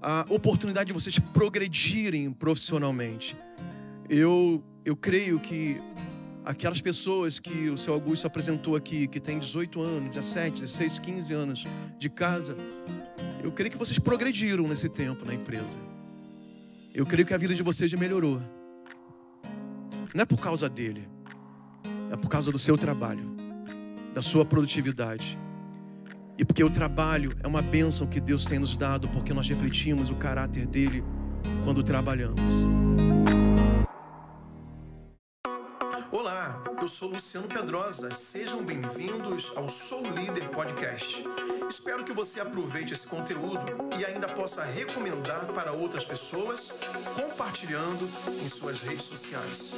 a 0.00 0.24
oportunidade 0.28 0.88
de 0.88 0.92
vocês 0.92 1.18
progredirem 1.18 2.32
profissionalmente. 2.32 3.36
Eu, 4.08 4.64
eu 4.84 4.96
creio 4.96 5.38
que 5.38 5.80
aquelas 6.44 6.80
pessoas 6.80 7.38
que 7.38 7.68
o 7.68 7.76
seu 7.76 7.92
Augusto 7.92 8.26
apresentou 8.26 8.76
aqui, 8.76 9.06
que 9.06 9.20
tem 9.20 9.38
18 9.38 9.80
anos, 9.80 10.16
17, 10.16 10.60
16, 10.60 10.98
15 10.98 11.34
anos 11.34 11.64
de 11.98 12.08
casa, 12.08 12.56
eu 13.42 13.52
creio 13.52 13.70
que 13.70 13.78
vocês 13.78 13.98
progrediram 13.98 14.66
nesse 14.66 14.88
tempo 14.88 15.24
na 15.24 15.34
empresa. 15.34 15.78
Eu 16.92 17.06
creio 17.06 17.26
que 17.26 17.34
a 17.34 17.38
vida 17.38 17.54
de 17.54 17.62
vocês 17.62 17.92
melhorou. 17.92 18.42
Não 20.14 20.22
é 20.22 20.24
por 20.24 20.40
causa 20.40 20.68
dele, 20.68 21.08
é 22.10 22.16
por 22.16 22.28
causa 22.28 22.50
do 22.50 22.58
seu 22.58 22.76
trabalho, 22.76 23.24
da 24.12 24.22
sua 24.22 24.44
produtividade. 24.44 25.38
E 26.40 26.44
porque 26.44 26.64
o 26.64 26.70
trabalho 26.70 27.36
é 27.42 27.46
uma 27.46 27.60
bênção 27.60 28.06
que 28.06 28.18
Deus 28.18 28.46
tem 28.46 28.58
nos 28.58 28.74
dado, 28.74 29.06
porque 29.08 29.34
nós 29.34 29.46
refletimos 29.46 30.08
o 30.08 30.14
caráter 30.14 30.66
dele 30.66 31.04
quando 31.64 31.82
trabalhamos. 31.82 32.40
Olá, 36.10 36.64
eu 36.80 36.88
sou 36.88 37.10
Luciano 37.10 37.46
Pedrosa. 37.46 38.14
Sejam 38.14 38.64
bem-vindos 38.64 39.52
ao 39.54 39.68
Sou 39.68 40.00
Líder 40.02 40.48
Podcast. 40.48 41.22
Espero 41.68 42.04
que 42.04 42.12
você 42.14 42.40
aproveite 42.40 42.94
esse 42.94 43.06
conteúdo 43.06 43.66
e 43.98 44.04
ainda 44.06 44.26
possa 44.26 44.64
recomendar 44.64 45.44
para 45.44 45.72
outras 45.72 46.06
pessoas, 46.06 46.72
compartilhando 47.20 48.08
em 48.42 48.48
suas 48.48 48.80
redes 48.80 49.04
sociais. 49.04 49.74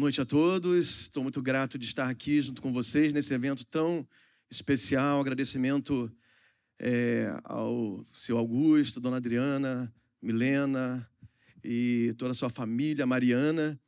Noite 0.00 0.18
a 0.18 0.24
todos. 0.24 1.02
Estou 1.02 1.22
muito 1.22 1.42
grato 1.42 1.78
de 1.78 1.84
estar 1.84 2.08
aqui 2.08 2.40
junto 2.40 2.62
com 2.62 2.72
vocês 2.72 3.12
nesse 3.12 3.34
evento 3.34 3.66
tão 3.66 4.08
especial. 4.50 5.20
Agradecimento 5.20 6.10
é, 6.78 7.38
ao 7.44 8.02
seu 8.10 8.38
Augusto, 8.38 8.98
dona 8.98 9.18
Adriana, 9.18 9.94
Milena 10.20 11.06
e 11.62 12.14
toda 12.16 12.30
a 12.30 12.34
sua 12.34 12.48
família, 12.48 13.06
Mariana. 13.06 13.78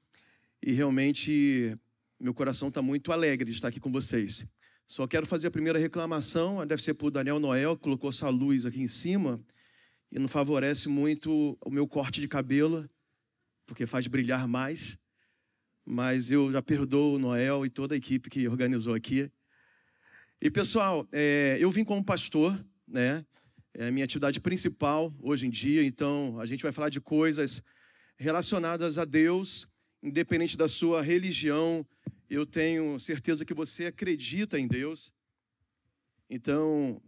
E 0.62 0.72
realmente 0.72 1.74
meu 2.20 2.34
coração 2.34 2.68
está 2.68 2.82
muito 2.82 3.10
alegre 3.10 3.50
de 3.50 3.56
estar 3.56 3.68
aqui 3.68 3.80
com 3.80 3.90
vocês. 3.90 4.46
Só 4.86 5.06
quero 5.06 5.24
fazer 5.24 5.46
a 5.46 5.50
primeira 5.50 5.78
reclamação, 5.78 6.66
deve 6.66 6.82
ser 6.82 6.92
para 6.92 7.06
o 7.06 7.10
Daniel 7.10 7.40
Noel, 7.40 7.74
que 7.74 7.84
colocou 7.84 8.10
essa 8.10 8.28
luz 8.28 8.66
aqui 8.66 8.82
em 8.82 8.88
cima 8.88 9.42
e 10.10 10.18
não 10.18 10.28
favorece 10.28 10.90
muito 10.90 11.56
o 11.64 11.70
meu 11.70 11.88
corte 11.88 12.20
de 12.20 12.28
cabelo, 12.28 12.86
porque 13.66 13.86
faz 13.86 14.06
brilhar 14.06 14.46
mais 14.46 15.00
mas 15.84 16.30
eu 16.30 16.50
já 16.52 16.62
perdoo 16.62 17.14
o 17.14 17.18
Noel 17.18 17.66
e 17.66 17.70
toda 17.70 17.94
a 17.94 17.96
equipe 17.96 18.30
que 18.30 18.48
organizou 18.48 18.94
aqui. 18.94 19.30
E 20.40 20.50
pessoal, 20.50 21.06
é, 21.12 21.56
eu 21.60 21.70
vim 21.70 21.84
como 21.84 22.04
pastor, 22.04 22.64
né? 22.86 23.24
É 23.74 23.88
a 23.88 23.90
minha 23.90 24.04
atividade 24.04 24.40
principal 24.40 25.14
hoje 25.20 25.46
em 25.46 25.50
dia, 25.50 25.82
então 25.82 26.38
a 26.38 26.44
gente 26.44 26.62
vai 26.62 26.72
falar 26.72 26.90
de 26.90 27.00
coisas 27.00 27.62
relacionadas 28.16 28.98
a 28.98 29.04
Deus, 29.04 29.66
independente 30.02 30.56
da 30.56 30.68
sua 30.68 31.00
religião. 31.00 31.86
Eu 32.28 32.44
tenho 32.44 32.98
certeza 33.00 33.44
que 33.44 33.54
você 33.54 33.86
acredita 33.86 34.58
em 34.58 34.66
Deus. 34.66 35.12
Então, 36.28 37.00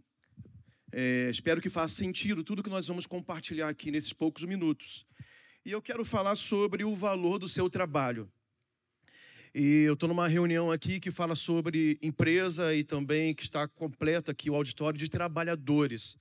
é, 0.91 1.29
espero 1.29 1.61
que 1.61 1.69
faça 1.69 1.93
sentido 1.95 2.43
tudo 2.43 2.63
que 2.63 2.69
nós 2.69 2.87
vamos 2.87 3.05
compartilhar 3.05 3.69
aqui 3.69 3.91
nesses 3.91 4.13
poucos 4.13 4.43
minutos. 4.43 5.05
E 5.65 5.71
eu 5.71 5.81
quero 5.81 6.05
falar 6.05 6.35
sobre 6.35 6.83
o 6.83 6.95
valor 6.95 7.37
do 7.37 7.49
seu 7.49 7.69
trabalho. 7.69 8.31
E 9.57 9.83
eu 9.83 9.93
estou 9.93 10.09
numa 10.09 10.27
reunião 10.27 10.69
aqui 10.69 10.99
que 10.99 11.09
fala 11.09 11.33
sobre 11.33 11.97
empresa 12.01 12.75
e 12.75 12.83
também 12.83 13.33
que 13.33 13.43
está 13.43 13.65
completa 13.65 14.33
aqui 14.33 14.49
o 14.49 14.55
auditório 14.55 14.99
de 14.99 15.07
trabalhadores. 15.07 16.17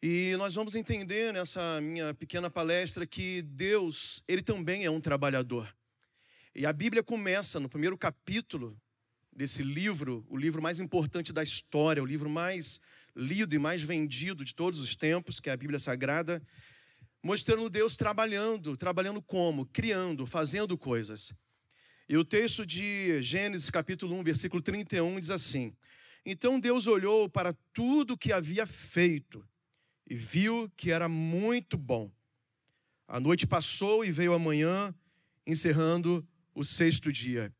E 0.00 0.32
nós 0.38 0.54
vamos 0.54 0.76
entender 0.76 1.32
nessa 1.32 1.80
minha 1.80 2.14
pequena 2.14 2.48
palestra 2.48 3.04
que 3.08 3.42
Deus, 3.42 4.22
ele 4.28 4.40
também 4.40 4.84
é 4.84 4.90
um 4.90 5.00
trabalhador. 5.00 5.74
E 6.54 6.64
a 6.64 6.72
Bíblia 6.72 7.02
começa 7.02 7.58
no 7.58 7.68
primeiro 7.68 7.98
capítulo 7.98 8.80
desse 9.32 9.64
livro, 9.64 10.24
o 10.28 10.36
livro 10.36 10.62
mais 10.62 10.78
importante 10.78 11.32
da 11.32 11.42
história, 11.42 12.00
o 12.00 12.06
livro 12.06 12.30
mais 12.30 12.78
lido 13.16 13.52
e 13.52 13.58
mais 13.58 13.82
vendido 13.82 14.44
de 14.44 14.54
todos 14.54 14.78
os 14.78 14.94
tempos, 14.94 15.40
que 15.40 15.50
é 15.50 15.54
a 15.54 15.56
Bíblia 15.56 15.80
Sagrada, 15.80 16.40
mostrando 17.20 17.68
Deus 17.68 17.96
trabalhando, 17.96 18.76
trabalhando 18.76 19.20
como? 19.20 19.66
Criando, 19.66 20.24
fazendo 20.24 20.78
coisas. 20.78 21.34
E 22.08 22.16
o 22.16 22.24
texto 22.24 22.66
de 22.66 23.22
Gênesis 23.22 23.70
capítulo 23.70 24.16
1, 24.16 24.24
versículo 24.24 24.60
31 24.60 25.20
diz 25.20 25.30
assim: 25.30 25.74
Então 26.26 26.58
Deus 26.58 26.86
olhou 26.86 27.28
para 27.28 27.54
tudo 27.72 28.18
que 28.18 28.32
havia 28.32 28.66
feito 28.66 29.46
e 30.08 30.14
viu 30.14 30.70
que 30.76 30.90
era 30.90 31.08
muito 31.08 31.76
bom. 31.78 32.10
A 33.06 33.20
noite 33.20 33.46
passou 33.46 34.04
e 34.04 34.10
veio 34.10 34.32
a 34.32 34.38
manhã, 34.38 34.94
encerrando 35.46 36.26
o 36.54 36.64
sexto 36.64 37.12
dia. 37.12 37.54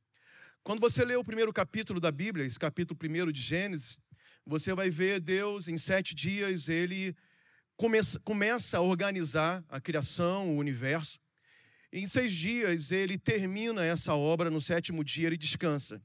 Quando 0.63 0.81
você 0.81 1.05
lê 1.05 1.17
o 1.17 1.25
primeiro 1.25 1.53
capítulo 1.53 2.01
da 2.01 2.11
Bíblia, 2.11 2.47
esse 2.47 2.59
capítulo 2.59 2.97
primeiro 2.97 3.33
de 3.33 3.41
Gênesis, 3.41 3.99
você 4.45 4.75
vai 4.75 4.91
ver 4.91 5.21
Deus 5.21 5.69
em 5.69 5.79
sete 5.79 6.15
dias, 6.15 6.69
ele 6.69 7.17
começa, 7.77 8.19
começa 8.21 8.79
a 8.79 8.81
organizar 8.81 9.65
a 9.69 9.81
criação, 9.81 10.51
o 10.51 10.59
universo. 10.59 11.19
Em 11.93 12.07
seis 12.07 12.33
dias 12.33 12.91
ele 12.91 13.19
termina 13.19 13.85
essa 13.85 14.15
obra, 14.15 14.51
no 14.51 14.61
sétimo 14.61 15.05
dia 15.05 15.27
ele 15.27 15.37
descansa. 15.37 16.03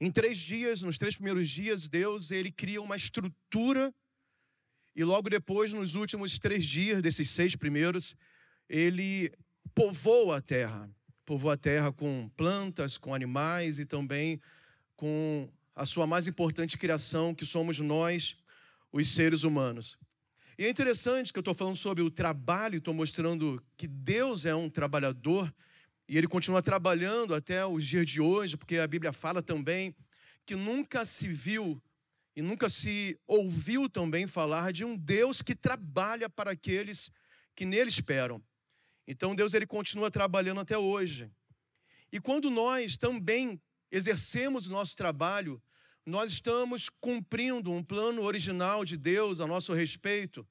Em 0.00 0.10
três 0.10 0.38
dias, 0.38 0.82
nos 0.82 0.98
três 0.98 1.14
primeiros 1.14 1.48
dias, 1.48 1.88
Deus 1.88 2.30
ele 2.30 2.50
cria 2.50 2.82
uma 2.82 2.96
estrutura 2.96 3.94
e 4.96 5.02
logo 5.02 5.28
depois, 5.28 5.72
nos 5.72 5.96
últimos 5.96 6.38
três 6.38 6.64
dias 6.64 7.02
desses 7.02 7.28
seis 7.30 7.56
primeiros, 7.56 8.14
ele 8.68 9.32
povoa 9.74 10.36
a 10.36 10.40
terra. 10.40 10.88
Povoa 11.24 11.54
a 11.54 11.56
terra 11.56 11.92
com 11.92 12.30
plantas, 12.36 12.96
com 12.96 13.12
animais 13.12 13.80
e 13.80 13.84
também 13.84 14.40
com 14.94 15.50
a 15.74 15.84
sua 15.84 16.06
mais 16.06 16.28
importante 16.28 16.78
criação, 16.78 17.34
que 17.34 17.44
somos 17.44 17.80
nós, 17.80 18.36
os 18.92 19.08
seres 19.08 19.42
humanos. 19.42 19.98
E 20.56 20.64
é 20.64 20.68
interessante 20.68 21.32
que 21.32 21.38
eu 21.38 21.40
estou 21.40 21.54
falando 21.54 21.76
sobre 21.76 22.02
o 22.02 22.10
trabalho, 22.10 22.78
estou 22.78 22.94
mostrando 22.94 23.60
que 23.76 23.88
Deus 23.88 24.46
é 24.46 24.54
um 24.54 24.70
trabalhador 24.70 25.52
e 26.08 26.16
ele 26.16 26.28
continua 26.28 26.62
trabalhando 26.62 27.34
até 27.34 27.66
os 27.66 27.84
dias 27.84 28.06
de 28.06 28.20
hoje, 28.20 28.56
porque 28.56 28.78
a 28.78 28.86
Bíblia 28.86 29.12
fala 29.12 29.42
também 29.42 29.94
que 30.46 30.54
nunca 30.54 31.04
se 31.04 31.26
viu 31.26 31.82
e 32.36 32.42
nunca 32.42 32.68
se 32.68 33.18
ouviu 33.26 33.88
também 33.88 34.26
falar 34.26 34.72
de 34.72 34.84
um 34.84 34.96
Deus 34.96 35.42
que 35.42 35.56
trabalha 35.56 36.28
para 36.30 36.52
aqueles 36.52 37.10
que 37.56 37.64
nele 37.64 37.88
esperam. 37.88 38.40
Então 39.08 39.34
Deus 39.34 39.54
ele 39.54 39.66
continua 39.66 40.10
trabalhando 40.10 40.60
até 40.60 40.78
hoje. 40.78 41.30
E 42.12 42.20
quando 42.20 42.48
nós 42.48 42.96
também 42.96 43.60
exercemos 43.90 44.68
o 44.68 44.72
nosso 44.72 44.94
trabalho, 44.94 45.60
nós 46.06 46.32
estamos 46.32 46.88
cumprindo 47.00 47.72
um 47.72 47.82
plano 47.82 48.22
original 48.22 48.84
de 48.84 48.96
Deus 48.96 49.40
a 49.40 49.46
nosso 49.46 49.72
respeito, 49.72 50.46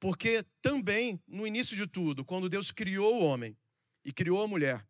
porque 0.00 0.44
também, 0.60 1.20
no 1.26 1.46
início 1.46 1.76
de 1.76 1.86
tudo, 1.86 2.24
quando 2.24 2.48
Deus 2.48 2.70
criou 2.70 3.20
o 3.20 3.24
homem 3.24 3.56
e 4.04 4.12
criou 4.12 4.42
a 4.42 4.48
mulher, 4.48 4.86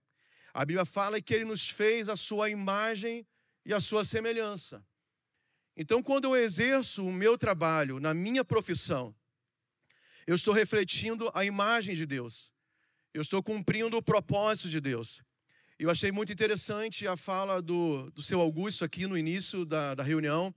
a 0.54 0.64
Bíblia 0.64 0.86
fala 0.86 1.20
que 1.20 1.34
ele 1.34 1.44
nos 1.44 1.68
fez 1.68 2.08
a 2.08 2.16
sua 2.16 2.48
imagem 2.48 3.26
e 3.64 3.74
a 3.74 3.80
sua 3.80 4.04
semelhança. 4.04 4.84
Então, 5.76 6.02
quando 6.02 6.24
eu 6.24 6.36
exerço 6.36 7.04
o 7.04 7.12
meu 7.12 7.36
trabalho 7.36 8.00
na 8.00 8.14
minha 8.14 8.42
profissão, 8.42 9.14
eu 10.26 10.34
estou 10.34 10.54
refletindo 10.54 11.30
a 11.34 11.44
imagem 11.44 11.94
de 11.94 12.06
Deus, 12.06 12.50
eu 13.12 13.20
estou 13.20 13.42
cumprindo 13.42 13.96
o 13.96 14.02
propósito 14.02 14.70
de 14.70 14.80
Deus. 14.80 15.22
Eu 15.78 15.90
achei 15.90 16.10
muito 16.10 16.32
interessante 16.32 17.06
a 17.06 17.18
fala 17.18 17.60
do, 17.60 18.10
do 18.12 18.22
seu 18.22 18.40
Augusto 18.40 18.82
aqui 18.82 19.06
no 19.06 19.16
início 19.16 19.62
da, 19.62 19.94
da 19.94 20.02
reunião, 20.02 20.54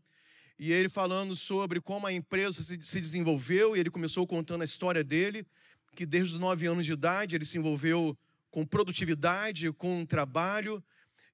e 0.57 0.71
ele 0.71 0.87
falando 0.87 1.35
sobre 1.35 1.81
como 1.81 2.07
a 2.07 2.13
empresa 2.13 2.63
se, 2.63 2.81
se 2.81 3.01
desenvolveu, 3.01 3.75
e 3.75 3.81
ele 3.81 3.89
começou 3.89 4.25
contando 4.25 4.61
a 4.61 4.65
história 4.65 5.03
dele, 5.03 5.45
que 5.93 6.05
desde 6.05 6.35
os 6.35 6.39
nove 6.39 6.67
anos 6.67 6.85
de 6.85 6.93
idade 6.93 7.35
ele 7.35 7.43
se 7.43 7.57
envolveu 7.57 8.17
com 8.49 8.65
produtividade, 8.65 9.69
com 9.73 10.05
trabalho, 10.05 10.81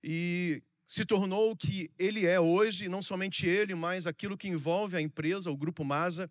e 0.03 0.63
se 0.87 1.05
tornou 1.05 1.51
o 1.51 1.55
que 1.55 1.91
ele 1.99 2.25
é 2.25 2.39
hoje, 2.39 2.89
não 2.89 3.03
somente 3.03 3.45
ele, 3.45 3.75
mas 3.75 4.07
aquilo 4.07 4.35
que 4.35 4.47
envolve 4.47 4.97
a 4.97 5.01
empresa, 5.01 5.51
o 5.51 5.57
Grupo 5.57 5.85
Masa. 5.85 6.27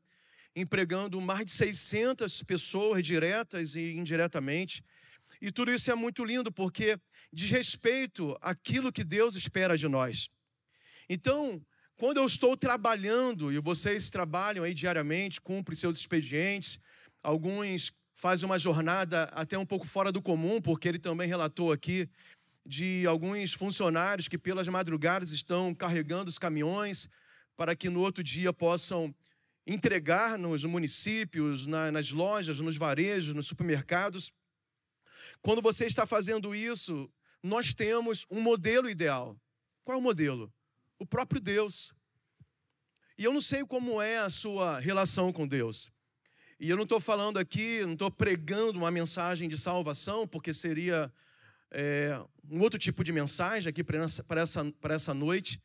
empregando 0.57 1.21
mais 1.21 1.47
de 1.47 1.53
600 1.53 2.43
pessoas 2.43 3.05
diretas 3.05 3.77
e 3.77 3.93
indiretamente. 3.93 4.83
E 5.45 5.53
tudo 5.53 5.71
isso 5.71 5.91
é 5.91 5.95
muito 5.95 6.25
lindo 6.25 6.51
porque 6.51 6.99
diz 7.31 7.51
respeito 7.51 8.35
àquilo 8.41 8.91
que 8.91 9.05
Deus 9.05 9.35
espera 9.35 9.77
de 9.77 9.87
nós. 9.87 10.31
Então, 11.07 11.63
quando 11.97 12.17
eu 12.17 12.25
estou 12.25 12.57
trabalhando, 12.57 13.53
e 13.53 13.59
vocês 13.59 14.09
trabalham 14.09 14.65
aí 14.65 14.73
diariamente, 14.73 15.43
cumprem 15.43 15.77
seus 15.77 15.99
expedientes, 15.99 16.79
alguns 17.23 17.93
fazem 18.15 18.47
uma 18.47 18.59
jornada 18.59 19.25
até 19.33 19.59
um 19.59 19.67
pouco 19.67 19.87
fora 19.87 20.11
do 20.11 20.23
comum, 20.23 20.63
porque 20.63 20.89
ele 20.89 20.99
também 20.99 21.29
relatou 21.29 21.73
aqui 21.73 22.09
de 22.65 23.05
alguns 23.07 23.53
funcionários 23.53 24.29
que 24.29 24.39
pelas 24.39 24.67
madrugadas 24.67 25.31
estão 25.31 25.75
carregando 25.75 26.31
os 26.31 26.39
caminhões 26.39 27.07
para 27.55 27.77
que 27.77 27.91
no 27.91 28.01
outro 28.01 28.25
dia 28.25 28.51
possam 28.51 29.15
entregar 29.67 30.39
nos 30.39 30.65
municípios, 30.65 31.67
nas 31.67 32.11
lojas, 32.11 32.61
nos 32.61 32.79
varejos, 32.79 33.35
nos 33.35 33.47
supermercados. 33.47 34.33
Quando 35.43 35.63
você 35.63 35.87
está 35.87 36.07
fazendo 36.07 36.55
isso, 36.55 37.11
nós 37.43 37.73
temos 37.73 38.27
um 38.31 38.41
modelo 38.41 38.89
ideal. 38.89 39.37
Qual 39.85 39.97
é 39.97 39.99
o 39.99 40.03
modelo? 40.03 40.53
O 40.99 41.07
próprio 41.07 41.41
Deus. 41.41 41.93
E 43.19 43.25
eu 43.25 43.33
não 43.33 43.41
sei 43.41 43.65
como 43.65 44.01
é 44.01 44.19
a 44.19 44.31
sua 44.31 44.79
relação 44.79 45.33
com 45.33 45.47
Deus. 45.47 45.91
E 46.59 46.71
eu 46.71 46.77
não 46.77 46.85
estou 46.85 47.01
falando 47.01 47.39
aqui, 47.39 47.85
não 47.85 47.93
estou 47.93 48.11
pregando 48.11 48.79
uma 48.79 48.91
mensagem 48.91 49.49
de 49.49 49.59
salvação, 49.59 50.27
porque 50.27 50.55
seria 50.55 51.13
é, 51.71 52.19
um 52.49 52.61
outro 52.61 52.79
tipo 52.79 53.05
de 53.05 53.13
mensagem 53.13 53.69
aqui 53.69 53.85
para 53.85 53.99
essa, 53.99 54.25
essa, 54.31 54.73
para 54.81 54.95
essa 54.95 55.13
noite. 55.13 55.61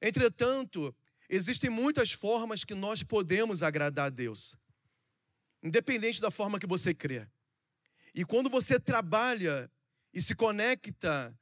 Entretanto, 0.00 0.94
existem 1.28 1.70
muitas 1.70 2.12
formas 2.12 2.64
que 2.64 2.74
nós 2.74 3.02
podemos 3.02 3.62
agradar 3.62 4.06
a 4.06 4.10
Deus, 4.10 4.56
independente 5.62 6.20
da 6.20 6.30
forma 6.30 6.58
que 6.58 6.66
você 6.66 6.92
crê. 6.92 7.26
E 8.14 8.24
quando 8.24 8.50
você 8.50 8.78
trabalha 8.78 9.70
e 10.12 10.20
se 10.20 10.34
conecta 10.34 11.34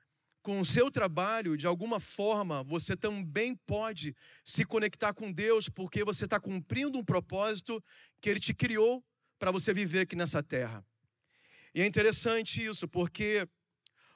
com 0.43 0.61
o 0.61 0.65
seu 0.65 0.91
trabalho, 0.91 1.57
de 1.57 1.67
alguma 1.67 2.01
forma, 2.01 2.63
você 2.63 2.97
também 2.97 3.55
pode 3.55 4.15
se 4.45 4.65
conectar 4.65 5.13
com 5.13 5.31
Deus, 5.31 5.69
porque 5.69 6.05
você 6.05 6.25
está 6.25 6.41
cumprindo 6.41 6.99
um 6.99 7.05
propósito 7.05 7.83
que 8.21 8.31
Ele 8.31 8.41
te 8.41 8.55
criou 8.55 9.05
para 9.39 9.51
você 9.51 9.75
viver 9.75 10.01
aqui 10.01 10.17
nessa 10.17 10.43
terra. 10.43 10.85
E 11.75 11.83
é 11.83 11.87
interessante 11.87 12.65
isso, 12.65 12.89
porque 12.89 13.47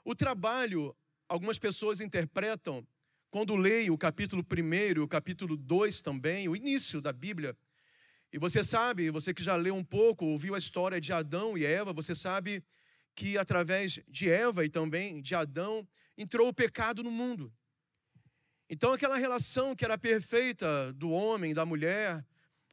o 0.04 0.14
trabalho, 0.14 0.96
algumas 1.28 1.58
pessoas 1.58 2.00
interpretam, 2.00 2.86
quando 3.30 3.56
leem 3.56 3.90
o 3.90 3.98
capítulo 3.98 4.44
1, 4.44 5.02
o 5.02 5.08
capítulo 5.08 5.56
2 5.56 6.00
também, 6.00 6.48
o 6.48 6.54
início 6.54 7.00
da 7.00 7.12
Bíblia, 7.12 7.56
e 8.34 8.38
você 8.38 8.64
sabe, 8.64 9.10
você 9.10 9.32
que 9.32 9.44
já 9.44 9.54
leu 9.54 9.76
um 9.76 9.84
pouco, 9.84 10.24
ouviu 10.24 10.56
a 10.56 10.58
história 10.58 11.00
de 11.00 11.12
Adão 11.12 11.56
e 11.56 11.64
Eva, 11.64 11.92
você 11.92 12.16
sabe 12.16 12.64
que 13.14 13.38
através 13.38 14.00
de 14.08 14.28
Eva 14.28 14.64
e 14.64 14.68
também 14.68 15.22
de 15.22 15.36
Adão 15.36 15.86
entrou 16.18 16.48
o 16.48 16.52
pecado 16.52 17.00
no 17.00 17.12
mundo. 17.12 17.54
Então 18.68 18.92
aquela 18.92 19.16
relação 19.16 19.76
que 19.76 19.84
era 19.84 19.96
perfeita 19.96 20.92
do 20.94 21.10
homem, 21.10 21.54
da 21.54 21.64
mulher 21.64 22.26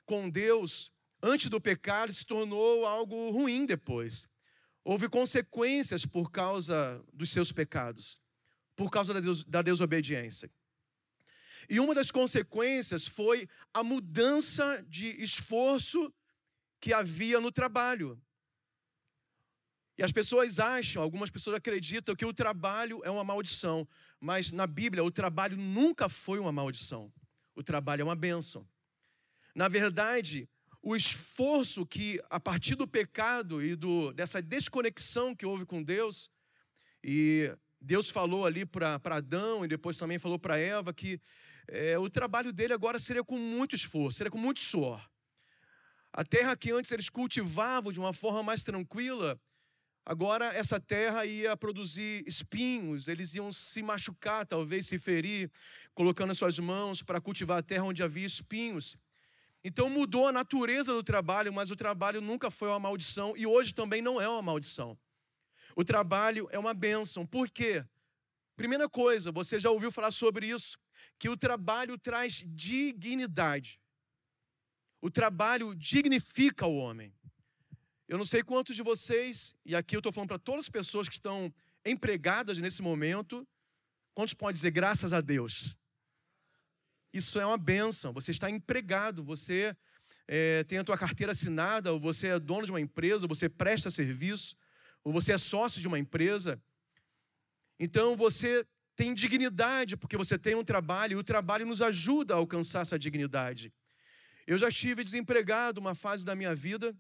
com 0.04 0.31
Deus 0.31 0.92
antes 1.22 1.48
do 1.48 1.62
pecado 1.62 2.12
se 2.12 2.25
tornou 2.25 2.84
algo 2.88 3.30
ruim 3.30 3.68
depois. 3.68 4.28
Houve 4.84 5.07
consequências 5.07 6.07
por 6.07 6.31
causa 6.31 7.06
dos 7.14 7.30
seus 7.30 7.52
pecados, 7.52 8.19
por 8.75 8.90
causa 8.90 9.14
da, 9.14 9.19
des 9.19 9.44
da 9.44 9.62
desobediência. 9.62 10.50
E 11.69 11.80
uma 11.80 11.94
das 11.94 12.12
consequências 12.12 13.08
foi 13.08 13.48
a 13.74 13.84
mudança 13.84 14.84
de 14.88 15.22
esforço 15.22 16.13
que 16.80 16.94
havia 16.94 17.40
no 17.40 17.52
trabalho. 17.52 18.22
E 19.98 20.04
as 20.04 20.12
pessoas 20.12 20.60
acham, 20.60 21.02
algumas 21.02 21.30
pessoas 21.30 21.56
acreditam 21.56 22.16
que 22.16 22.25
o 22.25 22.34
trabalho 22.34 23.02
é 23.04 23.12
uma 23.12 23.24
maldição, 23.24 23.88
mas 24.19 24.52
na 24.52 24.66
Bíblia 24.66 25.04
o 25.04 25.12
trabalho 25.12 25.58
nunca 25.58 26.10
foi 26.10 26.40
uma 26.40 26.52
maldição. 26.52 27.13
O 27.56 27.62
trabalho 27.62 28.02
é 28.02 28.04
uma 28.04 28.16
bênção. 28.16 28.68
Na 29.54 29.68
verdade, 29.68 30.50
o 30.81 30.96
esforço 30.96 31.86
que, 31.86 32.19
a 32.30 32.40
partir 32.40 32.75
do 32.75 32.88
pecado 32.88 33.62
e 33.62 33.75
do, 33.75 34.12
dessa 34.14 34.42
desconexão 34.42 35.36
que 35.36 35.46
houve 35.46 35.66
com 35.66 35.84
Deus, 35.84 36.31
e 37.04 37.56
Deus 37.80 38.10
falou 38.10 38.46
ali 38.46 38.66
para 38.66 39.00
Adão 39.04 39.66
e 39.66 39.68
depois 39.68 39.98
também 39.98 40.18
falou 40.18 40.40
para 40.40 40.57
Eva 40.57 40.94
que 40.94 41.19
é, 41.71 41.97
o 41.97 42.09
trabalho 42.09 42.51
dele 42.51 42.73
agora 42.73 43.00
seria 43.00 43.23
com 43.23 43.39
muito 43.39 43.75
esforço, 43.75 44.18
seria 44.18 44.29
com 44.29 44.38
muito 44.38 44.59
suor. 44.59 45.01
A 46.12 46.21
terra 46.25 46.56
que 46.57 46.69
antes 46.69 46.91
eles 46.91 47.07
cultivavam 47.07 47.94
de 47.94 48.00
uma 48.00 48.12
forma 48.12 48.44
mais 48.44 48.62
tranquila, 48.62 49.39
agora 50.06 50.47
essa 50.47 50.81
terra 50.81 51.25
ia 51.25 51.56
produzir 51.56 52.25
espinhos, 52.27 53.07
eles 53.07 53.33
iam 53.35 53.53
se 53.53 53.81
machucar, 53.81 54.45
talvez 54.45 54.85
se 54.85 55.00
ferir, 55.00 55.50
colocando 55.94 56.31
as 56.31 56.38
suas 56.38 56.59
mãos 56.59 57.01
para 57.01 57.21
cultivar 57.21 57.59
a 57.59 57.63
terra 57.63 57.85
onde 57.85 58.03
havia 58.03 58.27
espinhos. 58.27 58.97
Então 59.63 59.89
mudou 59.89 60.27
a 60.27 60.31
natureza 60.33 60.91
do 60.91 61.01
trabalho, 61.01 61.53
mas 61.53 61.71
o 61.71 61.75
trabalho 61.75 62.19
nunca 62.19 62.51
foi 62.51 62.68
uma 62.68 62.79
maldição 62.79 63.33
e 63.38 63.47
hoje 63.47 63.73
também 63.73 64.01
não 64.01 64.19
é 64.19 64.27
uma 64.27 64.41
maldição. 64.41 64.97
O 65.73 65.85
trabalho 65.85 66.50
é 66.51 66.59
uma 66.59 66.73
bênção. 66.73 67.25
Por 67.25 67.50
quê? 67.50 67.85
Primeira 68.57 68.89
coisa, 68.89 69.31
você 69.31 69.57
já 69.57 69.71
ouviu 69.71 69.89
falar 69.89 70.12
sobre 70.12 70.50
isso 70.50 70.77
que 71.18 71.30
o 71.30 71.38
trabalho 71.38 71.98
traz 71.98 72.44
dignidade. 72.48 73.80
O 75.01 75.09
trabalho 75.09 75.75
dignifica 75.75 76.65
o 76.65 76.77
homem. 76.77 77.13
Eu 78.07 78.18
não 78.18 78.25
sei 78.25 78.44
quantos 78.44 78.75
de 78.75 78.83
vocês, 78.83 79.56
e 79.65 79.75
aqui 79.75 79.95
eu 79.95 80.00
estou 80.00 80.12
falando 80.12 80.30
para 80.30 80.39
todas 80.39 80.65
as 80.65 80.69
pessoas 80.69 81.07
que 81.07 81.15
estão 81.15 81.53
empregadas 81.86 82.57
nesse 82.57 82.81
momento, 82.81 83.48
quantos 84.13 84.33
podem 84.33 84.53
dizer 84.53 84.71
graças 84.71 85.13
a 85.13 85.21
Deus? 85.21 85.77
Isso 87.13 87.39
é 87.39 87.45
uma 87.45 87.57
benção. 87.57 88.13
Você 88.13 88.31
está 88.31 88.50
empregado, 88.50 89.24
você 89.24 89.75
é, 90.27 90.63
tem 90.65 90.77
a 90.77 90.83
tua 90.83 90.97
carteira 90.97 91.31
assinada, 91.31 91.92
ou 91.92 92.00
você 92.00 92.27
é 92.27 92.39
dono 92.39 92.65
de 92.65 92.71
uma 92.71 92.81
empresa, 92.81 93.25
ou 93.25 93.30
você 93.30 93.50
presta 93.50 93.92
serviço, 93.92 94.56
ou 95.04 95.12
você 95.12 95.33
é 95.33 95.38
sócio 95.38 95.81
de 95.81 95.88
uma 95.88 96.00
empresa. 96.00 96.62
Então 97.80 98.15
você 98.15 98.65
tem 98.96 99.14
dignidade, 99.14 99.98
porque 99.98 100.18
você 100.18 100.38
tem 100.38 100.56
um 100.56 100.64
trabalho, 100.64 101.14
e 101.14 101.16
o 101.16 101.24
trabalho 101.24 101.66
nos 101.66 101.82
ajuda 101.82 102.34
a 102.34 102.38
alcançar 102.38 102.82
essa 102.82 103.00
dignidade. 103.00 103.74
Eu 104.46 104.58
já 104.58 104.70
estive 104.70 105.04
desempregado 105.04 105.80
uma 105.80 105.96
fase 105.96 106.26
da 106.26 106.36
minha 106.36 106.54
vida, 106.54 106.95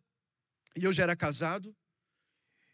e 0.75 0.83
eu 0.83 0.93
já 0.93 1.03
era 1.03 1.15
casado. 1.15 1.75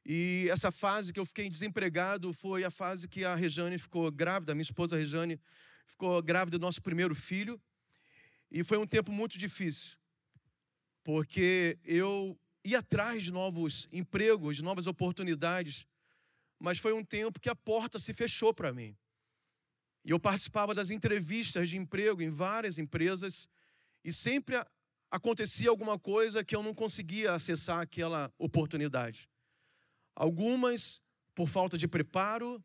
E 0.06 0.48
essa 0.50 0.72
fase 0.72 1.12
que 1.12 1.20
eu 1.20 1.26
fiquei 1.26 1.50
desempregado 1.50 2.32
foi 2.32 2.64
a 2.64 2.72
fase 2.72 3.08
que 3.08 3.26
a 3.26 3.36
Rejane 3.36 3.78
ficou 3.78 4.10
grávida, 4.12 4.54
minha 4.56 4.62
esposa 4.62 4.96
Rejane 4.96 5.40
ficou 5.86 6.22
grávida 6.22 6.58
do 6.58 6.62
nosso 6.62 6.82
primeiro 6.82 7.14
filho. 7.14 7.62
E 8.50 8.64
foi 8.64 8.78
um 8.78 8.88
tempo 8.88 9.12
muito 9.12 9.38
difícil, 9.38 9.98
porque 11.04 11.78
eu 11.84 12.40
ia 12.64 12.80
atrás 12.80 13.24
de 13.24 13.32
novos 13.32 13.88
empregos, 13.92 14.58
de 14.58 14.64
novas 14.64 14.88
oportunidades, 14.88 15.86
mas 16.60 16.80
foi 16.80 16.94
um 16.94 17.04
tempo 17.04 17.40
que 17.40 17.50
a 17.50 17.56
porta 17.56 18.00
se 18.00 18.14
fechou 18.14 18.54
para 18.54 18.72
mim. 18.72 18.96
E 20.08 20.12
eu 20.12 20.18
participava 20.18 20.74
das 20.74 20.90
entrevistas 20.90 21.70
de 21.70 21.76
emprego 21.76 22.22
em 22.22 22.30
várias 22.30 22.80
empresas 22.80 23.46
e 24.06 24.14
sempre 24.14 24.56
acontecia 25.12 25.70
alguma 25.70 26.00
coisa 26.00 26.46
que 26.46 26.56
eu 26.56 26.64
não 26.64 26.74
conseguia 26.74 27.34
acessar 27.34 27.82
aquela 27.82 28.34
oportunidade. 28.38 29.30
Algumas 30.16 31.02
por 31.36 31.50
falta 31.50 31.78
de 31.78 31.90
preparo, 31.90 32.64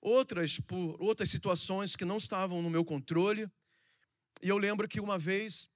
outras 0.00 0.58
por 0.58 0.96
outras 0.98 1.28
situações 1.28 1.96
que 1.96 2.06
não 2.06 2.16
estavam 2.16 2.62
no 2.62 2.70
meu 2.70 2.82
controle. 2.82 3.46
E 4.40 4.48
eu 4.48 4.56
lembro 4.56 4.88
que 4.88 5.00
uma 5.00 5.18
vez 5.18 5.68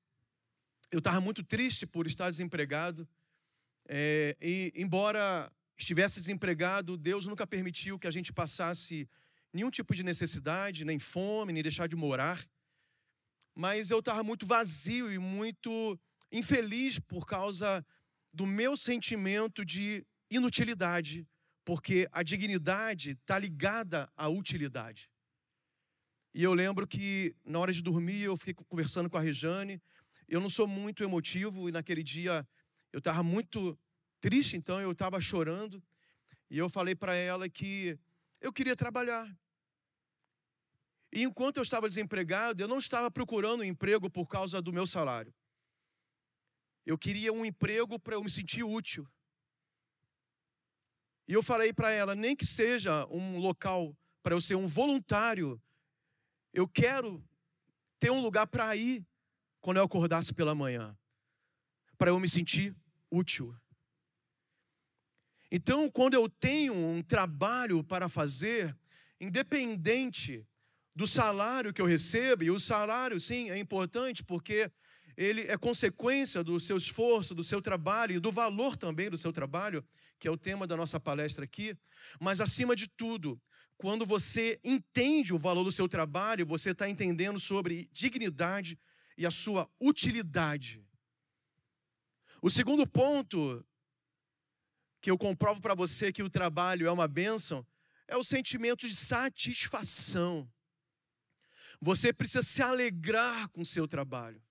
eu 0.91 1.01
estava 1.01 1.21
muito 1.21 1.45
triste 1.45 1.87
por 1.87 2.07
estar 2.07 2.31
desempregado. 2.31 3.07
É, 3.87 4.35
e 4.41 4.73
embora 4.75 5.53
estivesse 5.77 6.19
desempregado, 6.19 6.97
Deus 6.97 7.27
nunca 7.27 7.47
permitiu 7.47 7.99
que 7.99 8.07
a 8.07 8.11
gente 8.11 8.33
passasse 8.33 9.07
nenhum 9.55 9.71
tipo 9.71 9.95
de 9.95 10.03
necessidade, 10.03 10.85
nem 10.85 10.99
fome, 10.99 11.53
nem 11.53 11.63
deixar 11.63 11.87
de 11.87 11.95
morar. 11.95 12.45
Mas 13.55 13.89
eu 13.89 14.01
estava 14.01 14.25
muito 14.25 14.45
vazio 14.45 15.13
e 15.13 15.19
muito 15.19 15.99
infeliz 16.33 16.99
por 16.99 17.25
causa 17.25 17.87
do 18.33 18.45
meu 18.45 18.77
sentimento 18.77 19.65
de 19.65 20.05
inutilidade, 20.29 21.25
porque 21.65 22.09
a 22.11 22.25
dignidade 22.25 23.11
está 23.11 23.39
ligada 23.39 24.11
à 24.17 24.29
utilidade. 24.29 25.09
E 26.35 26.43
eu 26.43 26.53
lembro 26.53 26.85
que 26.85 27.37
na 27.45 27.61
hora 27.61 27.73
de 27.73 27.81
dormir 27.81 28.23
eu 28.23 28.37
fiquei 28.37 28.55
conversando 28.55 29.09
com 29.09 29.17
a 29.17 29.21
Rejane. 29.21 29.81
Eu 30.27 30.41
não 30.41 30.51
sou 30.51 30.67
muito 30.67 31.05
emotivo 31.05 31.69
e 31.69 31.73
naquele 31.73 32.03
dia 32.03 32.45
eu 32.93 32.99
estava 32.99 33.23
muito 33.23 33.79
triste, 34.21 34.57
então 34.57 34.81
eu 34.81 34.91
estava 34.91 35.21
chorando. 35.21 35.81
E 36.51 36.59
eu 36.59 36.69
falei 36.69 36.97
para 36.97 37.15
ela 37.15 37.49
que 37.49 37.97
eu 38.45 38.53
queria 38.53 38.77
trabalhar. 38.77 39.27
E 41.11 41.23
enquanto 41.23 41.57
eu 41.57 41.63
estava 41.63 41.89
desempregado, 41.89 42.63
eu 42.63 42.69
não 42.69 42.79
estava 42.79 43.11
procurando 43.11 43.63
um 43.63 43.65
emprego 43.65 44.11
por 44.11 44.27
causa 44.27 44.61
do 44.61 44.71
meu 44.71 44.87
salário. 44.87 45.33
Eu 46.85 46.99
queria 46.99 47.33
um 47.33 47.43
emprego 47.43 47.99
para 47.99 48.17
eu 48.17 48.23
me 48.23 48.29
sentir 48.29 48.63
útil. 48.63 49.09
E 51.27 51.33
eu 51.33 51.43
falei 51.43 51.73
para 51.73 51.91
ela, 51.91 52.15
nem 52.15 52.37
que 52.37 52.45
seja 52.45 53.07
um 53.07 53.39
local 53.39 53.97
para 54.23 54.35
eu 54.35 54.43
ser 54.43 54.57
um 54.57 54.67
voluntário, 54.67 55.59
eu 56.53 56.69
quero 56.69 57.27
ter 57.99 58.11
um 58.11 58.21
lugar 58.21 58.47
para 58.47 58.77
ir 58.77 59.07
quando 59.63 59.79
eu 59.79 59.85
acordasse 59.85 60.35
pela 60.35 60.55
manhã, 60.55 60.95
para 61.97 62.11
eu 62.11 62.21
me 62.21 62.29
sentir 62.29 62.77
útil. 63.11 63.57
Então, 65.57 65.89
quando 65.89 66.15
eu 66.15 66.29
tenho 66.29 66.75
um 66.75 67.01
trabalho 67.01 67.85
para 67.85 68.09
fazer, 68.09 68.77
independente 69.21 70.45
do 70.97 71.07
salário 71.07 71.73
que 71.73 71.81
eu 71.81 71.87
recebo, 71.87 72.43
e 72.43 72.51
o 72.51 72.59
salário, 72.59 73.21
sim, 73.21 73.51
é 73.51 73.57
importante 73.57 74.25
porque 74.25 74.69
ele 75.17 75.43
é 75.43 75.57
consequência 75.57 76.43
do 76.43 76.59
seu 76.59 76.77
esforço, 76.77 77.37
do 77.37 77.45
seu 77.45 77.63
trabalho 77.63 78.17
e 78.17 78.19
do 78.19 78.33
valor 78.33 78.77
também 78.77 79.09
do 79.09 79.17
seu 79.17 79.33
trabalho, 79.33 79.85
que 80.19 80.27
é 80.27 80.31
o 80.33 80.37
tema 80.37 80.67
da 80.67 80.77
nossa 80.77 80.99
palestra 80.99 81.45
aqui. 81.45 81.77
Mas, 82.19 82.41
acima 82.41 82.75
de 82.75 82.89
tudo, 82.89 83.41
quando 83.79 84.05
você 84.05 84.59
entende 84.65 85.33
o 85.33 85.39
valor 85.39 85.63
do 85.63 85.71
seu 85.71 85.89
trabalho, 85.89 86.45
você 86.45 86.71
está 86.71 86.91
entendendo 86.91 87.39
sobre 87.39 87.89
dignidade 87.93 88.77
e 89.17 89.25
a 89.25 89.31
sua 89.31 89.71
utilidade. 89.81 90.85
O 92.43 92.51
segundo 92.51 92.85
ponto 92.89 93.65
que 95.05 95.11
eu 95.11 95.19
comprovo 95.19 95.61
para 95.61 95.75
você 95.75 96.11
que 96.11 96.23
o 96.23 96.31
trabalho 96.31 96.87
é 96.87 96.91
uma 96.91 97.07
bênção 97.07 97.67
é 98.09 98.17
o 98.17 98.25
sentimento 98.25 98.89
de 98.89 98.95
satisfação. 98.95 100.51
Você 101.79 102.11
precisa 102.11 102.43
se 102.43 102.63
alegrar 102.63 103.51
com 103.51 103.61
o 103.61 103.67
seu 103.67 103.87
trabalho. 103.87 104.43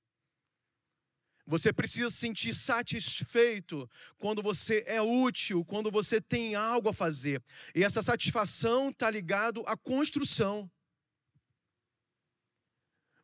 Você 1.48 1.74
precisa 1.74 2.12
se 2.12 2.18
sentir 2.18 2.54
satisfeito 2.54 3.90
quando 4.20 4.44
você 4.44 4.84
é 4.86 5.02
útil, 5.02 5.66
quando 5.66 5.90
você 5.90 6.22
tem 6.22 6.54
algo 6.54 6.88
a 6.88 6.94
fazer. 6.94 7.44
E 7.74 7.84
essa 7.84 8.04
satisfação 8.04 8.90
está 8.90 9.10
ligado 9.10 9.64
à 9.66 9.76
construção. 9.76 10.70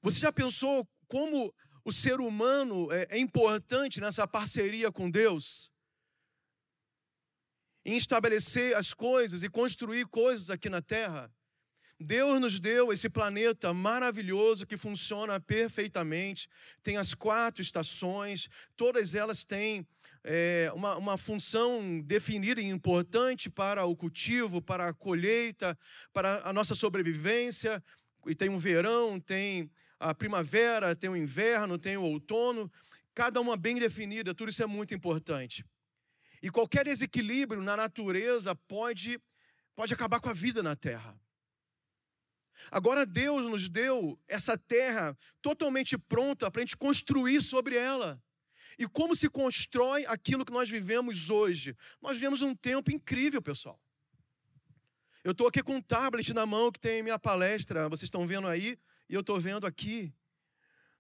Você 0.02 0.20
já 0.20 0.32
pensou 0.32 0.88
como 1.08 1.54
o 1.86 1.94
ser 1.94 2.20
humano 2.20 2.92
é, 2.92 3.06
é 3.12 3.20
importante 3.20 4.02
nessa 4.02 4.28
parceria 4.28 4.92
com 4.92 5.12
Deus? 5.12 5.72
Em 7.86 7.98
estabelecer 7.98 8.76
as 8.76 8.94
coisas 8.94 9.44
e 9.44 9.50
construir 9.50 10.06
coisas 10.06 10.50
aqui 10.50 10.70
na 10.70 10.82
terra? 10.82 11.32
Deus 12.00 12.40
nos 12.40 12.60
deu 12.60 12.94
esse 12.94 13.10
planeta 13.10 13.74
maravilhoso 13.74 14.66
que 14.66 14.78
funciona 14.78 15.38
perfeitamente, 15.40 16.48
tem 16.82 16.96
as 16.96 17.14
quatro 17.14 17.62
estações, 17.62 18.48
todas 18.78 19.14
elas 19.14 19.44
têm 19.44 19.86
é, 20.24 20.72
uma, 20.74 20.96
uma 20.96 21.18
função 21.18 22.00
definida 22.00 22.62
e 22.62 22.66
importante 22.66 23.50
para 23.50 23.86
o 23.86 23.96
cultivo, 23.98 24.62
para 24.62 24.88
a 24.88 24.94
colheita, 24.94 25.78
para 26.14 26.42
a 26.46 26.54
nossa 26.54 26.74
sobrevivência. 26.74 27.84
E 28.26 28.34
tem 28.34 28.50
um 28.50 28.58
verão, 28.58 29.20
tem 29.20 29.70
a 30.00 30.16
primavera, 30.16 30.96
tem 30.96 31.10
o 31.10 31.18
inverno, 31.18 31.78
tem 31.78 31.98
o 31.98 32.04
outono, 32.04 32.72
cada 33.14 33.42
uma 33.42 33.58
bem 33.58 33.78
definida, 33.78 34.34
tudo 34.34 34.50
isso 34.50 34.64
é 34.64 34.66
muito 34.66 34.94
importante. 34.94 35.66
E 36.42 36.50
qualquer 36.50 36.86
desequilíbrio 36.86 37.62
na 37.62 37.76
natureza 37.76 38.56
pode, 38.56 39.20
pode 39.76 39.94
acabar 39.94 40.20
com 40.20 40.30
a 40.30 40.34
vida 40.34 40.64
na 40.64 40.76
terra. 40.76 41.20
Agora 42.72 43.06
Deus 43.06 43.50
nos 43.50 43.70
deu 43.70 44.20
essa 44.28 44.58
terra 44.58 45.18
totalmente 45.42 45.98
pronta 45.98 46.52
para 46.52 46.62
a 46.62 46.66
gente 46.66 46.78
construir 46.78 47.42
sobre 47.42 47.76
ela. 47.76 48.22
E 48.78 48.88
como 48.88 49.16
se 49.16 49.30
constrói 49.30 50.06
aquilo 50.06 50.46
que 50.46 50.54
nós 50.54 50.70
vivemos 50.70 51.30
hoje? 51.30 51.76
Nós 52.02 52.14
vivemos 52.14 52.42
um 52.42 52.56
tempo 52.56 52.92
incrível, 52.92 53.42
pessoal. 53.42 53.80
Eu 55.24 55.32
estou 55.34 55.48
aqui 55.48 55.62
com 55.62 55.76
um 55.76 55.82
tablet 55.82 56.34
na 56.34 56.46
mão 56.46 56.72
que 56.72 56.80
tem 56.80 57.04
minha 57.04 57.20
palestra, 57.20 57.90
vocês 57.90 58.04
estão 58.04 58.26
vendo 58.26 58.48
aí, 58.48 58.80
e 59.10 59.14
eu 59.14 59.20
estou 59.20 59.40
vendo 59.40 59.68
aqui. 59.68 60.14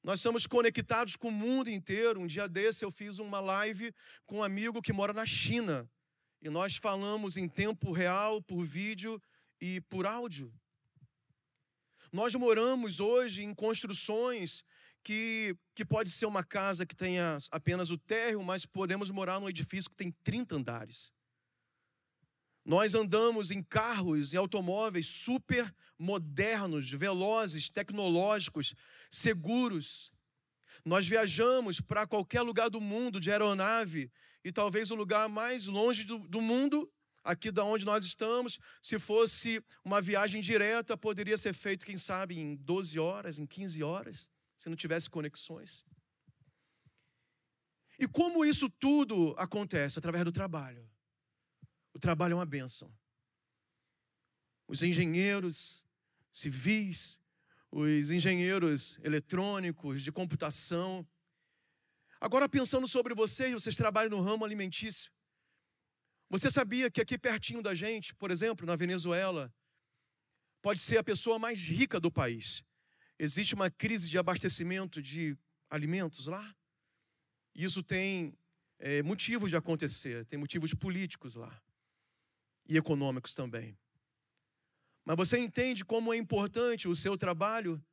Nós 0.01 0.19
estamos 0.19 0.47
conectados 0.47 1.15
com 1.15 1.27
o 1.27 1.31
mundo 1.31 1.69
inteiro. 1.69 2.21
Um 2.21 2.27
dia 2.27 2.47
desse 2.47 2.85
eu 2.85 2.91
fiz 2.91 3.19
uma 3.19 3.39
live 3.39 3.93
com 4.25 4.37
um 4.37 4.43
amigo 4.43 4.81
que 4.81 4.93
mora 4.93 5.11
na 5.11 5.25
China. 5.25 5.89
E 6.41 6.49
nós 6.49 6.77
falamos 6.77 7.35
em 7.35 7.49
tempo 7.49 7.91
real, 7.91 8.41
por 8.41 8.63
vídeo 8.63 9.21
e 9.59 9.81
por 9.81 10.05
áudio. 10.05 10.53
Nós 12.13 12.33
moramos 12.33 12.99
hoje 13.01 13.43
em 13.43 13.53
construções 13.53 14.63
que, 15.03 15.55
que 15.75 15.83
pode 15.83 16.11
ser 16.11 16.25
uma 16.25 16.43
casa 16.43 16.85
que 16.85 16.95
tenha 16.95 17.37
apenas 17.51 17.91
o 17.91 17.97
térreo, 17.97 18.41
mas 18.41 18.65
podemos 18.65 19.09
morar 19.09 19.39
num 19.39 19.49
edifício 19.49 19.89
que 19.89 19.97
tem 19.97 20.11
30 20.23 20.55
andares. 20.55 21.11
Nós 22.65 22.93
andamos 22.93 23.51
em 23.51 23.63
carros 23.63 24.33
e 24.33 24.37
automóveis 24.37 25.07
super 25.07 25.73
modernos, 25.97 26.89
velozes, 26.91 27.69
tecnológicos, 27.69 28.75
seguros. 29.09 30.11
Nós 30.85 31.07
viajamos 31.07 31.81
para 31.81 32.07
qualquer 32.07 32.41
lugar 32.41 32.69
do 32.69 32.79
mundo 32.79 33.19
de 33.19 33.31
aeronave 33.31 34.11
e 34.43 34.51
talvez 34.51 34.91
o 34.91 34.95
lugar 34.95 35.27
mais 35.27 35.67
longe 35.67 36.03
do, 36.03 36.19
do 36.19 36.41
mundo 36.41 36.89
aqui 37.23 37.51
da 37.51 37.63
onde 37.63 37.85
nós 37.85 38.03
estamos, 38.03 38.59
se 38.81 38.97
fosse 38.97 39.63
uma 39.83 40.01
viagem 40.01 40.41
direta, 40.41 40.97
poderia 40.97 41.37
ser 41.37 41.53
feito, 41.53 41.85
quem 41.85 41.97
sabe, 41.97 42.39
em 42.39 42.55
12 42.55 42.97
horas, 42.97 43.37
em 43.37 43.45
15 43.45 43.83
horas, 43.83 44.31
se 44.55 44.69
não 44.69 44.75
tivesse 44.75 45.09
conexões. 45.09 45.85
E 47.99 48.07
como 48.07 48.45
isso 48.45 48.69
tudo 48.69 49.35
acontece? 49.37 49.99
Através 49.99 50.23
do 50.23 50.31
trabalho. 50.31 50.89
O 51.99 52.07
trabalho 52.09 52.31
é 52.31 52.35
uma 52.35 52.45
bênção. 52.45 52.89
Os 54.69 54.81
engenheiros 54.81 55.85
civis, 56.31 57.19
os 57.69 58.09
engenheiros 58.09 58.97
eletrônicos, 59.03 60.01
de 60.01 60.09
computação. 60.09 61.05
Agora, 62.21 62.47
pensando 62.47 62.87
sobre 62.87 63.13
vocês, 63.13 63.51
vocês 63.51 63.75
trabalham 63.75 64.11
no 64.11 64.21
ramo 64.21 64.45
alimentício. 64.45 65.11
Você 66.29 66.49
sabia 66.49 66.89
que 66.89 67.01
aqui 67.01 67.17
pertinho 67.17 67.61
da 67.61 67.75
gente, 67.75 68.15
por 68.15 68.31
exemplo, 68.31 68.65
na 68.65 68.77
Venezuela, 68.77 69.53
pode 70.61 70.79
ser 70.79 70.99
a 70.99 71.03
pessoa 71.03 71.37
mais 71.37 71.59
rica 71.67 71.99
do 71.99 72.09
país. 72.09 72.63
Existe 73.19 73.53
uma 73.53 73.69
crise 73.69 74.09
de 74.09 74.17
abastecimento 74.17 75.01
de 75.01 75.37
alimentos 75.69 76.27
lá. 76.27 76.55
Isso 77.53 77.83
tem 77.83 78.33
é, 78.77 79.03
motivos 79.03 79.49
de 79.49 79.57
acontecer, 79.57 80.25
tem 80.27 80.39
motivos 80.39 80.73
políticos 80.73 81.35
lá 81.35 81.61
e 82.69 82.77
econômicos 82.77 83.33
também. 83.33 83.75
Mas 85.03 85.17
você 85.17 85.39
entende 85.39 85.83
como 85.83 86.13
é 86.13 86.17
importante 86.17 86.87
o 86.87 86.95
seu 86.95 87.17
trabalho? 87.17 87.83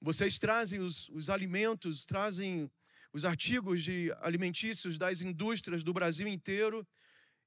Vocês 0.00 0.38
trazem 0.38 0.78
os, 0.78 1.08
os 1.08 1.28
alimentos, 1.28 2.06
trazem 2.06 2.70
os 3.12 3.24
artigos 3.24 3.82
de 3.82 4.14
alimentícios 4.20 4.96
das 4.96 5.20
indústrias 5.20 5.82
do 5.82 5.92
Brasil 5.92 6.28
inteiro 6.28 6.86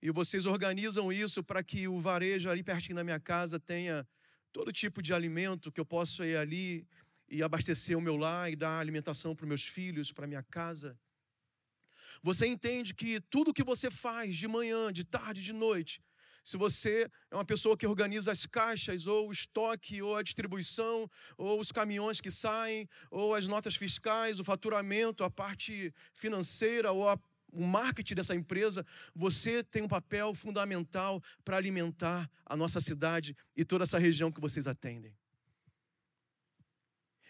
e 0.02 0.12
vocês 0.12 0.46
organizam 0.46 1.12
isso 1.12 1.42
para 1.44 1.64
que 1.64 1.88
o 1.88 2.00
varejo 2.00 2.50
ali 2.50 2.64
pertinho 2.64 2.98
da 2.98 3.04
minha 3.04 3.20
casa 3.20 3.60
tenha 3.60 4.08
todo 4.52 4.74
tipo 4.74 5.02
de 5.02 5.14
alimento 5.14 5.72
que 5.72 5.80
eu 5.80 5.86
possa 5.86 6.26
ir 6.26 6.36
ali 6.36 6.86
e 7.30 7.42
abastecer 7.42 7.98
o 7.98 8.02
meu 8.02 8.18
lar 8.18 8.52
e 8.52 8.56
dar 8.56 8.80
alimentação 8.80 9.36
para 9.36 9.48
meus 9.48 9.66
filhos, 9.66 10.12
para 10.12 10.28
minha 10.28 10.44
casa. 10.44 11.00
Você 12.22 12.46
entende 12.46 12.94
que 12.94 13.20
tudo 13.22 13.54
que 13.54 13.64
você 13.64 13.90
faz 13.90 14.36
de 14.36 14.48
manhã, 14.48 14.92
de 14.92 15.04
tarde, 15.04 15.42
de 15.42 15.54
noite, 15.54 16.02
se 16.46 16.58
você 16.58 17.10
é 17.32 17.36
uma 17.36 17.44
pessoa 17.44 17.76
que 17.76 17.88
organiza 17.88 18.32
as 18.32 18.46
caixas, 18.46 19.08
ou 19.08 19.30
o 19.30 19.32
estoque, 19.32 20.00
ou 20.00 20.16
a 20.16 20.22
distribuição, 20.22 21.10
ou 21.40 21.60
os 21.60 21.72
caminhões 21.72 22.22
que 22.22 22.30
saem, 22.30 22.88
ou 23.10 23.34
as 23.34 23.48
notas 23.48 23.76
fiscais, 23.76 24.40
o 24.40 24.44
faturamento, 24.44 25.24
a 25.24 25.30
parte 25.30 25.92
financeira, 26.14 26.92
ou 26.92 27.10
a 27.10 27.20
o 27.52 27.66
marketing 27.66 28.16
dessa 28.16 28.36
empresa, 28.36 28.86
você 29.16 29.64
tem 29.64 29.82
um 29.82 29.88
papel 29.88 30.36
fundamental 30.36 31.24
para 31.46 31.56
alimentar 31.56 32.30
a 32.46 32.54
nossa 32.54 32.82
cidade 32.82 33.34
e 33.56 33.64
toda 33.64 33.86
essa 33.86 33.98
região 33.98 34.30
que 34.30 34.42
vocês 34.42 34.68
atendem. 34.68 35.16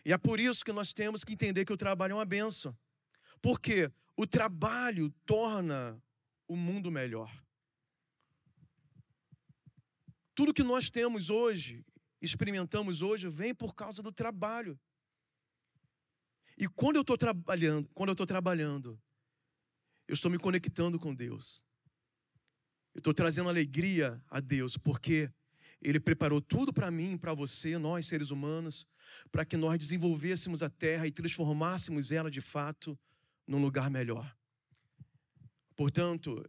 E 0.03 0.11
é 0.11 0.17
por 0.17 0.39
isso 0.39 0.65
que 0.65 0.73
nós 0.73 0.91
temos 0.93 1.23
que 1.23 1.33
entender 1.33 1.63
que 1.63 1.73
o 1.73 1.77
trabalho 1.77 2.13
é 2.13 2.15
uma 2.15 2.25
benção. 2.25 2.75
Porque 3.39 3.91
o 4.17 4.25
trabalho 4.25 5.11
torna 5.27 6.01
o 6.47 6.55
mundo 6.55 6.89
melhor. 6.89 7.44
Tudo 10.35 10.53
que 10.53 10.63
nós 10.63 10.89
temos 10.89 11.29
hoje, 11.29 11.83
experimentamos 12.21 13.01
hoje, 13.01 13.27
vem 13.27 13.55
por 13.55 13.73
causa 13.73 14.03
do 14.03 14.11
trabalho. 14.11 14.79
E 16.57 16.67
quando 16.67 16.97
eu 16.97 17.01
estou 17.01 17.17
trabalhando, 17.17 17.89
quando 17.93 18.09
eu 18.09 18.13
estou 18.13 18.27
trabalhando 18.27 19.01
eu 20.07 20.13
estou 20.13 20.29
me 20.29 20.37
conectando 20.37 20.99
com 20.99 21.13
Deus. 21.13 21.63
Eu 22.93 22.99
estou 22.99 23.13
trazendo 23.13 23.49
alegria 23.49 24.21
a 24.29 24.39
Deus, 24.39 24.77
porque 24.77 25.31
Ele 25.81 25.99
preparou 25.99 26.39
tudo 26.39 26.71
para 26.71 26.91
mim, 26.91 27.17
para 27.17 27.33
você, 27.33 27.77
nós 27.77 28.05
seres 28.05 28.29
humanos, 28.29 28.87
para 29.31 29.43
que 29.43 29.57
nós 29.57 29.79
desenvolvêssemos 29.79 30.61
a 30.61 30.69
terra 30.69 31.07
e 31.07 31.11
transformássemos 31.11 32.11
ela 32.11 32.29
de 32.29 32.41
fato 32.41 32.97
num 33.47 33.61
lugar 33.61 33.89
melhor. 33.89 34.35
Portanto, 35.75 36.43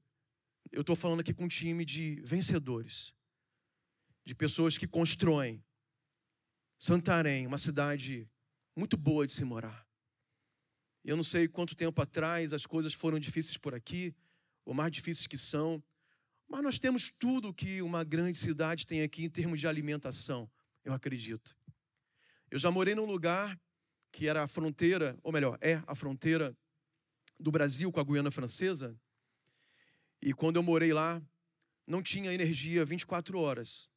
eu 0.70 0.82
estou 0.82 0.94
falando 0.94 1.20
aqui 1.20 1.32
com 1.32 1.44
um 1.44 1.48
time 1.48 1.84
de 1.84 2.20
vencedores, 2.24 3.12
de 4.26 4.34
pessoas 4.34 4.76
que 4.76 4.86
constroem 4.86 5.64
Santarém, 6.76 7.46
uma 7.46 7.56
cidade 7.56 8.28
muito 8.74 8.98
boa 8.98 9.26
de 9.26 9.32
se 9.32 9.42
morar. 9.44 9.86
Eu 11.02 11.16
não 11.16 11.24
sei 11.24 11.48
quanto 11.48 11.74
tempo 11.74 12.02
atrás 12.02 12.52
as 12.52 12.66
coisas 12.66 12.92
foram 12.92 13.18
difíceis 13.18 13.56
por 13.56 13.74
aqui, 13.74 14.14
ou 14.64 14.74
mais 14.74 14.92
difíceis 14.92 15.26
que 15.26 15.38
são, 15.38 15.82
mas 16.46 16.62
nós 16.62 16.78
temos 16.78 17.10
tudo 17.18 17.54
que 17.54 17.80
uma 17.80 18.04
grande 18.04 18.36
cidade 18.36 18.84
tem 18.84 19.00
aqui 19.00 19.24
em 19.24 19.30
termos 19.30 19.58
de 19.58 19.66
alimentação, 19.66 20.50
eu 20.84 20.92
acredito. 20.92 21.56
Eu 22.50 22.58
já 22.58 22.70
morei 22.70 22.94
num 22.94 23.06
lugar 23.06 23.58
que 24.12 24.28
era 24.28 24.42
a 24.42 24.46
fronteira, 24.46 25.18
ou 25.22 25.32
melhor, 25.32 25.56
é 25.62 25.82
a 25.86 25.94
fronteira 25.94 26.54
do 27.38 27.50
Brasil 27.50 27.90
com 27.90 28.00
a 28.00 28.04
Guiana 28.04 28.30
Francesa. 28.30 28.94
E 30.20 30.34
quando 30.34 30.56
eu 30.56 30.62
morei 30.62 30.92
lá, 30.92 31.22
não 31.86 32.02
tinha 32.02 32.32
energia 32.32 32.84
24 32.84 33.38
horas. 33.38 33.90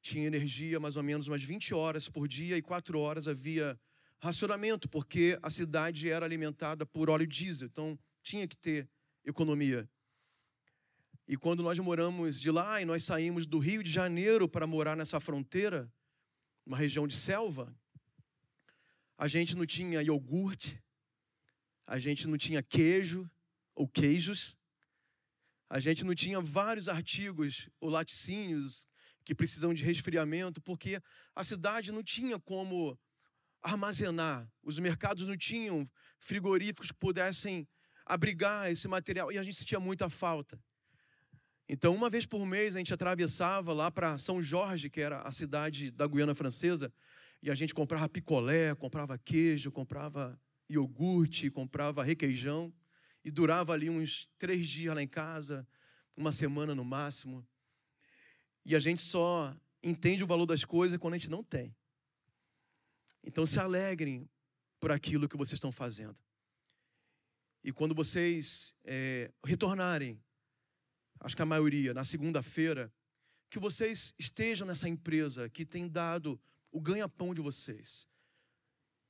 Tinha 0.00 0.26
energia 0.26 0.80
mais 0.80 0.96
ou 0.96 1.02
menos 1.02 1.28
umas 1.28 1.42
20 1.42 1.74
horas 1.74 2.08
por 2.08 2.26
dia 2.26 2.56
e 2.56 2.62
4 2.62 2.98
horas 2.98 3.28
havia 3.28 3.78
racionamento, 4.18 4.88
porque 4.88 5.38
a 5.42 5.50
cidade 5.50 6.10
era 6.10 6.24
alimentada 6.24 6.84
por 6.84 7.08
óleo 7.08 7.26
diesel, 7.26 7.68
então 7.68 7.98
tinha 8.22 8.46
que 8.46 8.56
ter 8.56 8.88
economia. 9.24 9.88
E 11.26 11.36
quando 11.36 11.62
nós 11.62 11.78
moramos 11.78 12.40
de 12.40 12.50
lá 12.50 12.82
e 12.82 12.84
nós 12.84 13.04
saímos 13.04 13.46
do 13.46 13.58
Rio 13.58 13.82
de 13.82 13.90
Janeiro 13.90 14.48
para 14.48 14.66
morar 14.66 14.96
nessa 14.96 15.20
fronteira, 15.20 15.90
uma 16.66 16.76
região 16.76 17.06
de 17.06 17.16
selva, 17.16 17.74
a 19.16 19.28
gente 19.28 19.54
não 19.54 19.64
tinha 19.64 20.02
iogurte, 20.02 20.82
a 21.86 21.98
gente 21.98 22.26
não 22.26 22.36
tinha 22.36 22.62
queijo 22.62 23.30
ou 23.74 23.86
queijos, 23.86 24.56
a 25.68 25.78
gente 25.78 26.04
não 26.04 26.14
tinha 26.14 26.40
vários 26.40 26.88
artigos 26.88 27.68
ou 27.80 27.88
laticínios 27.88 28.88
que 29.30 29.34
precisam 29.36 29.72
de 29.72 29.84
resfriamento, 29.84 30.60
porque 30.60 31.00
a 31.36 31.44
cidade 31.44 31.92
não 31.92 32.02
tinha 32.02 32.36
como 32.36 32.98
armazenar, 33.62 34.50
os 34.60 34.76
mercados 34.80 35.24
não 35.24 35.36
tinham 35.36 35.88
frigoríficos 36.18 36.90
que 36.90 36.98
pudessem 36.98 37.68
abrigar 38.04 38.72
esse 38.72 38.88
material 38.88 39.30
e 39.30 39.38
a 39.38 39.42
gente 39.44 39.56
sentia 39.56 39.78
muita 39.78 40.10
falta. 40.10 40.60
Então, 41.68 41.94
uma 41.94 42.10
vez 42.10 42.26
por 42.26 42.44
mês, 42.44 42.74
a 42.74 42.78
gente 42.78 42.92
atravessava 42.92 43.72
lá 43.72 43.88
para 43.88 44.18
São 44.18 44.42
Jorge, 44.42 44.90
que 44.90 45.00
era 45.00 45.20
a 45.20 45.30
cidade 45.30 45.92
da 45.92 46.08
Guiana 46.08 46.34
Francesa, 46.34 46.92
e 47.40 47.52
a 47.52 47.54
gente 47.54 47.72
comprava 47.72 48.08
picolé, 48.08 48.74
comprava 48.74 49.16
queijo, 49.16 49.70
comprava 49.70 50.36
iogurte, 50.68 51.48
comprava 51.50 52.02
requeijão. 52.02 52.74
E 53.24 53.30
durava 53.30 53.74
ali 53.74 53.88
uns 53.88 54.28
três 54.38 54.66
dias 54.66 54.92
lá 54.92 55.00
em 55.00 55.06
casa, 55.06 55.64
uma 56.16 56.32
semana 56.32 56.74
no 56.74 56.84
máximo. 56.84 57.46
E 58.64 58.76
a 58.76 58.80
gente 58.80 59.00
só 59.00 59.56
entende 59.82 60.22
o 60.22 60.26
valor 60.26 60.46
das 60.46 60.64
coisas 60.64 60.98
quando 60.98 61.14
a 61.14 61.18
gente 61.18 61.30
não 61.30 61.42
tem. 61.42 61.74
Então 63.22 63.46
se 63.46 63.58
alegrem 63.58 64.28
por 64.78 64.90
aquilo 64.90 65.28
que 65.28 65.36
vocês 65.36 65.54
estão 65.54 65.72
fazendo. 65.72 66.16
E 67.62 67.72
quando 67.72 67.94
vocês 67.94 68.74
é, 68.84 69.30
retornarem, 69.44 70.22
acho 71.20 71.36
que 71.36 71.42
a 71.42 71.46
maioria, 71.46 71.92
na 71.92 72.04
segunda-feira, 72.04 72.92
que 73.50 73.58
vocês 73.58 74.14
estejam 74.18 74.66
nessa 74.66 74.88
empresa 74.88 75.48
que 75.48 75.66
tem 75.66 75.86
dado 75.86 76.40
o 76.72 76.80
ganha-pão 76.80 77.34
de 77.34 77.40
vocês, 77.40 78.08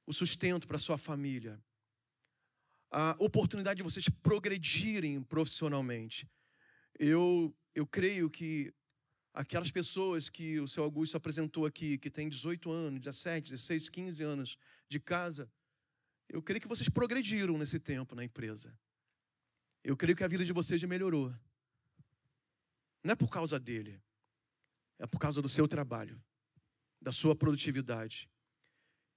o 0.06 0.12
sustento 0.12 0.66
para 0.66 0.78
sua 0.78 0.98
família, 0.98 1.62
a 2.90 3.14
oportunidade 3.20 3.76
de 3.76 3.84
vocês 3.84 4.08
progredirem 4.08 5.22
profissionalmente. 5.22 6.28
Eu, 6.98 7.54
eu 7.74 7.86
creio 7.86 8.28
que 8.28 8.74
aquelas 9.40 9.70
pessoas 9.70 10.28
que 10.28 10.60
o 10.60 10.68
seu 10.68 10.84
Augusto 10.84 11.16
apresentou 11.16 11.66
aqui, 11.66 11.98
que 11.98 12.10
tem 12.10 12.28
18 12.28 12.70
anos, 12.70 13.00
17, 13.00 13.50
16, 13.50 13.88
15 13.88 14.22
anos 14.22 14.58
de 14.88 15.00
casa, 15.00 15.50
eu 16.28 16.42
creio 16.42 16.60
que 16.60 16.68
vocês 16.68 16.88
progrediram 16.88 17.56
nesse 17.58 17.78
tempo 17.78 18.14
na 18.14 18.24
empresa. 18.24 18.78
Eu 19.82 19.96
creio 19.96 20.16
que 20.16 20.24
a 20.24 20.28
vida 20.28 20.44
de 20.44 20.52
vocês 20.52 20.82
melhorou. 20.84 21.34
Não 23.02 23.12
é 23.12 23.16
por 23.16 23.30
causa 23.30 23.58
dele, 23.58 24.00
é 24.98 25.06
por 25.06 25.18
causa 25.18 25.40
do 25.40 25.48
seu 25.48 25.66
trabalho 25.66 26.22
da 27.00 27.12
sua 27.12 27.34
produtividade. 27.34 28.28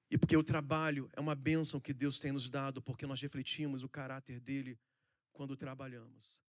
E 0.09 0.17
porque 0.17 0.37
o 0.37 0.43
trabalho 0.43 1.09
é 1.13 1.19
uma 1.19 1.35
bênção 1.35 1.79
que 1.79 1.93
Deus 1.93 2.19
tem 2.19 2.31
nos 2.31 2.49
dado, 2.49 2.81
porque 2.81 3.05
nós 3.05 3.19
refletimos 3.21 3.83
o 3.83 3.89
caráter 3.89 4.39
dele 4.39 4.79
quando 5.33 5.57
trabalhamos. 5.57 6.42